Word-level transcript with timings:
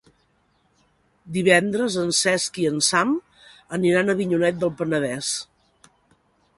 Divendres 1.35 1.97
en 2.05 2.09
Cesc 2.21 2.57
i 2.63 2.67
en 2.71 2.81
Sam 2.89 3.13
aniran 3.79 4.11
a 4.15 4.19
Avinyonet 4.19 4.61
del 4.65 4.75
Penedès. 4.83 5.33